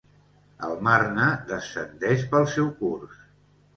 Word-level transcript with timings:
El 0.67 0.71
Marne 0.87 1.27
descendeix 1.53 2.25
pel 2.33 2.49
seu 2.55 2.73
curs. 2.81 3.21